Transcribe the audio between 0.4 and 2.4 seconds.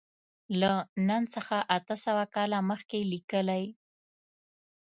له نن څخه اته سوه